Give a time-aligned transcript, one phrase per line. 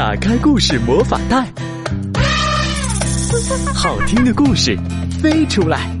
[0.00, 1.46] 打开故事魔法袋，
[3.74, 4.74] 好听的故事
[5.22, 5.94] 飞出来。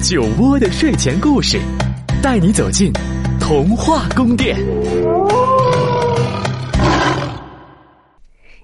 [0.00, 1.60] 酒窝的睡前故事，
[2.22, 2.92] 带你走进
[3.40, 4.56] 童话宫殿。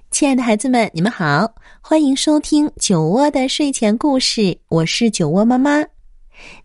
[0.09, 1.45] 亲爱的孩子们，你们好，
[1.81, 4.57] 欢迎收听酒窝的睡前故事。
[4.69, 5.83] 我是酒窝妈妈。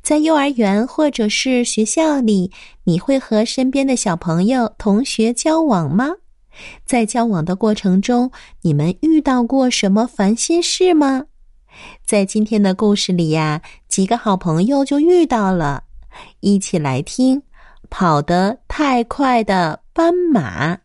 [0.00, 2.52] 在幼儿园或者是学校里，
[2.84, 6.10] 你会和身边的小朋友、同学交往吗？
[6.84, 8.30] 在交往的过程中，
[8.62, 11.24] 你们遇到过什么烦心事吗？
[12.06, 15.82] 在今天的故事里呀，几个好朋友就遇到了，
[16.40, 17.42] 一起来听
[17.90, 20.78] 跑得太快的斑马。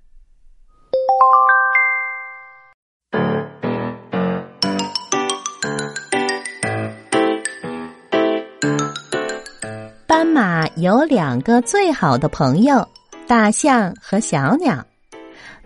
[10.07, 12.83] 斑马有两个最好的朋友，
[13.27, 14.83] 大象和小鸟。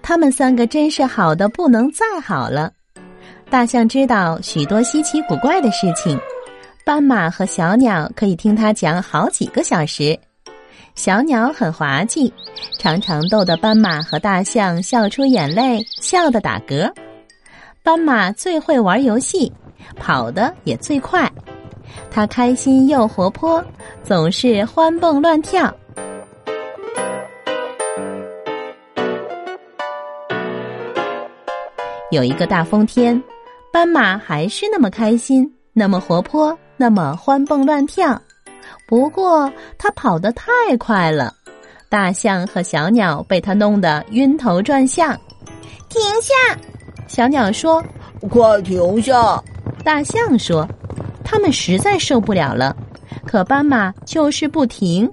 [0.04, 2.72] 他们三个真是好的不能再好了。
[3.50, 6.20] 大象知道许多稀奇古怪的事情，
[6.86, 10.20] 斑马和小鸟可以听他讲好几个小时。
[10.94, 12.32] 小鸟很滑稽，
[12.78, 16.92] 常常逗得斑马和大象笑出眼泪，笑得打嗝。
[17.82, 19.52] 斑马最会玩游戏，
[19.96, 21.32] 跑得也最快。
[22.12, 23.64] 它开心又活泼，
[24.04, 25.74] 总是欢蹦乱跳。
[32.14, 33.22] 有一个大风天，
[33.72, 38.22] 斑马还是那么开心，那么活泼，那么欢蹦乱跳。
[38.88, 41.34] 不过它跑得太快了，
[41.90, 45.20] 大象和小鸟被它弄得晕头转向。
[45.90, 46.56] 停下！
[47.08, 47.84] 小鸟说
[48.30, 49.42] ：“快停下！”
[49.84, 50.68] 大象说
[51.26, 52.78] ：“他们实在受不了了。”
[53.26, 55.12] 可斑马就是不停。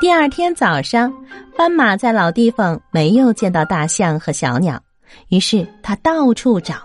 [0.00, 1.12] 第二天早上。
[1.58, 4.80] 斑马在老地方没有见到大象和小鸟，
[5.28, 6.76] 于是他到处找。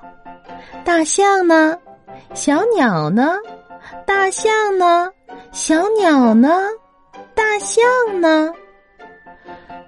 [0.84, 1.78] 大象呢？
[2.34, 3.36] 小鸟呢？
[4.04, 5.12] 大象呢？
[5.52, 6.50] 小鸟呢？
[7.36, 7.84] 大象
[8.20, 8.52] 呢？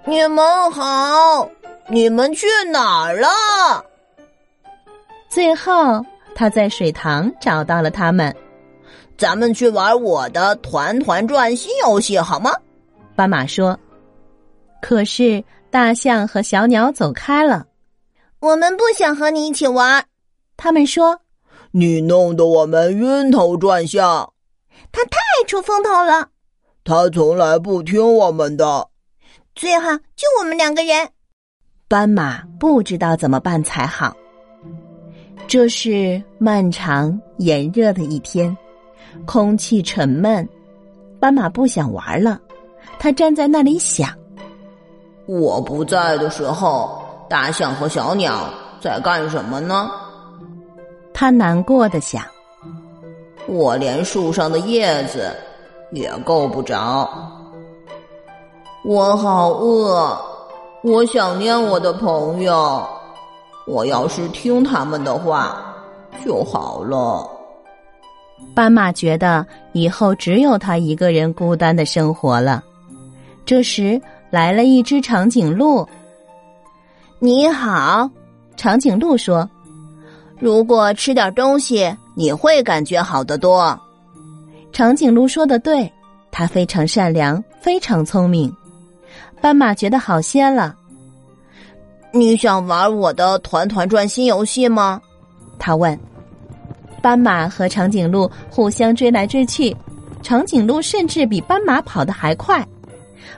[0.06, 1.50] 你们好，
[1.90, 3.28] 你们去哪儿了？
[5.28, 6.06] 最后，
[6.36, 8.36] 他在水塘找到了他们。
[9.18, 12.52] 咱们去玩我的团团转新游戏好吗？
[13.16, 13.76] 斑马说。
[14.88, 17.66] 可是大象和小鸟走开了，
[18.40, 20.06] 我们不想和你一起玩。
[20.58, 21.20] 他们说
[21.74, 24.32] ：“你弄得我们晕头转向。”
[24.94, 26.30] 他太出风头了。
[26.84, 28.88] 他从来不听我们的。
[29.56, 31.10] 最好就我们两个人。
[31.88, 34.16] 斑马不知道怎么办才好。
[35.48, 38.56] 这是漫长炎热的一天，
[39.26, 40.48] 空气沉闷，
[41.20, 42.40] 斑马不想玩了。
[43.00, 44.16] 他站在那里想。
[45.28, 48.48] 我不在的时候，大象和小鸟
[48.80, 49.90] 在干什么呢？
[51.14, 52.24] 他难过的想。
[53.48, 55.32] 我连树上的叶子
[55.92, 57.10] 也够不着。
[58.84, 60.16] 我好饿，
[60.84, 62.88] 我想念我的朋友。
[63.66, 65.76] 我要是听他们的话
[66.24, 67.28] 就好了。
[68.54, 69.44] 斑马觉得
[69.74, 72.64] 以后只有他一个人孤单的生活了。
[73.44, 74.00] 这时。
[74.30, 75.88] 来了一只长颈鹿。
[77.20, 78.10] 你好，
[78.58, 79.50] 长颈鹿说
[80.40, 83.80] ：“如果吃点东西，你会感觉好得多。”
[84.72, 85.92] 长颈鹿说的对，
[86.32, 88.54] 它非常善良，非常聪明。
[89.40, 90.76] 斑马觉得好些了。
[92.12, 95.02] 你想玩我的团团转新游戏吗？
[95.58, 95.98] 他问。
[97.02, 99.76] 斑马和长颈鹿互相追来追去，
[100.22, 102.68] 长颈鹿甚至比斑马跑得还快。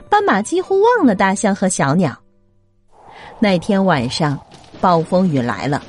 [0.08, 2.16] 斑马几乎忘了大象和小鸟。
[3.38, 4.38] 那天晚上，
[4.80, 5.82] 暴风雨来了，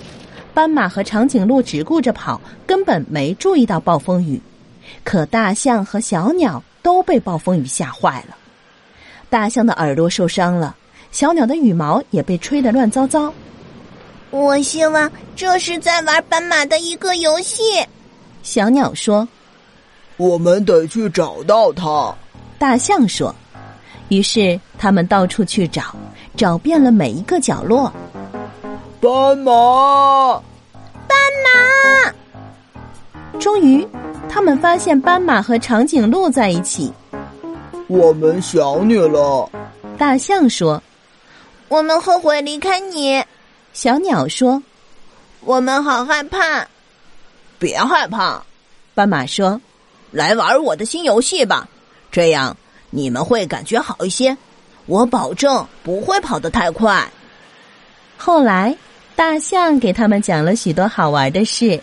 [0.53, 4.41] 斑马和长颈鹿只顾着跑，根本没注意到暴风雨。
[5.03, 8.35] 可大象和小鸟都被暴风雨吓坏了。
[9.29, 10.75] 大象的耳朵受伤了，
[11.12, 13.33] 小鸟的羽毛也被吹得乱糟糟。
[14.31, 17.63] 我希望这是在玩斑马的一个游戏。
[18.44, 19.27] 小鸟说
[20.18, 22.13] ：“我们得去找到它。”
[22.59, 23.33] 大象说。
[24.09, 25.95] 于是他们到处去找，
[26.35, 27.91] 找遍了每一个角落。
[29.01, 30.44] 斑马，
[31.07, 32.13] 斑马！
[33.39, 33.88] 终于，
[34.27, 36.91] 他们发现斑马和长颈鹿在一起。
[37.88, 39.50] 我们想你了，
[39.97, 40.81] 大象说。
[41.69, 43.23] 我们后悔离开你，
[43.73, 44.62] 小鸟说。
[45.41, 46.67] 我们好害怕。
[47.57, 48.44] 别害怕，
[48.94, 49.62] 斑马说。
[50.12, 51.69] 来玩我的新游戏吧，
[52.12, 52.57] 这样。
[52.89, 54.36] 你们会感觉好一些，
[54.86, 57.07] 我保证不会跑得太快。
[58.18, 58.75] 后来，
[59.15, 61.80] 大象给他们讲了许多好玩的事，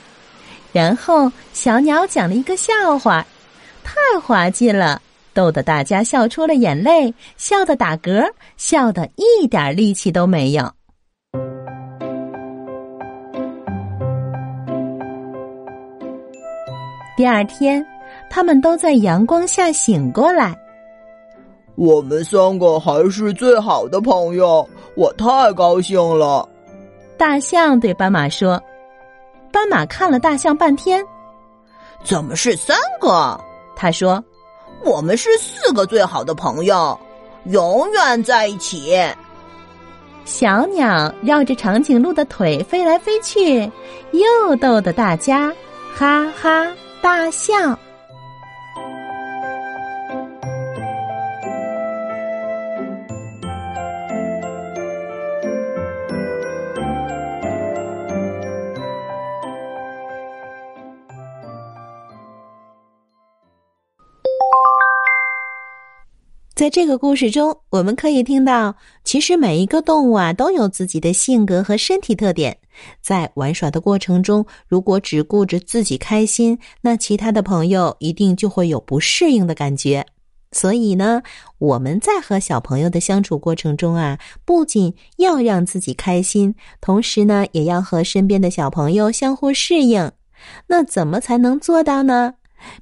[0.72, 3.24] 然后小鸟讲了一个笑话，
[3.84, 5.00] 太滑稽了，
[5.32, 10.70] 逗得大家笑出了眼泪，笑得打嗝，笑得一点力气都没有。
[17.16, 17.86] 第二天，
[18.28, 20.54] 他们都在阳光下醒过来。
[21.76, 26.48] 我们三个还是最好的朋友，我太高兴了。
[27.18, 28.60] 大象对斑马说
[29.52, 31.04] ：“斑马看了大象半天，
[32.02, 33.38] 怎么是三个？”
[33.76, 34.24] 他说
[34.84, 36.98] ：“我们是四个最好的朋友，
[37.44, 38.98] 永远在一起。”
[40.24, 43.70] 小鸟绕着长颈鹿的腿飞来飞去，
[44.12, 45.52] 又逗得大家
[45.94, 46.66] 哈哈
[47.00, 47.78] 大笑。
[66.56, 72.56] 在这个故事中，我们可以听到，其实每一个动物啊都有自己的性格和身体特点。
[73.02, 80.06] 在玩耍的过程中，如果只顾着自己开心，那其他的朋友一定就会有不适应的感觉。
[80.50, 81.22] 所以呢，
[81.58, 90.10] 我们在和小朋友的相处过程中啊，不仅要让自己开心，同时呢，也要和身边的小朋友相互适应。
[90.68, 92.32] 那怎么才能做到呢？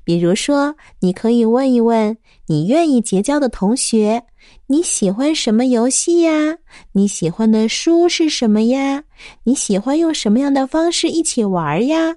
[0.05, 2.17] 比如说，你可以问一问
[2.47, 4.25] 你愿意结交的同学，
[4.67, 6.59] 你喜欢什么游戏呀？
[6.93, 9.05] 你喜欢的书是什么呀？
[9.45, 12.17] 你喜欢用什么样的方式一起玩呀？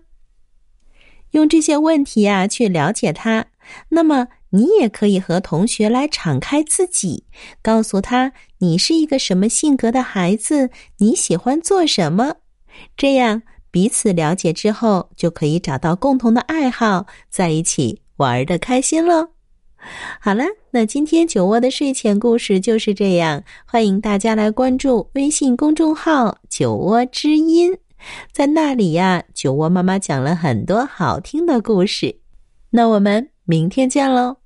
[1.32, 3.48] 用这些问题啊去了解他。
[3.90, 7.26] 那么，你也可以和同学来敞开自己，
[7.62, 10.70] 告诉他你是一个什么性格的孩子，
[11.00, 12.38] 你喜欢做什么，
[12.96, 13.42] 这样。
[13.78, 19.30] 彼此了解之后，就可以找到共同的爱好，在一起玩的开心喽。
[20.20, 23.44] 好了，那今天酒窝的睡前故事就是这样。
[23.68, 27.78] 欢迎大家来关注微信公众号“酒窝之音”，
[28.34, 32.22] 在那里呀，酒窝妈妈讲了很多好听的故事。
[32.72, 34.38] 那我们明天见喽。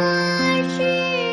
[0.00, 1.29] 我是。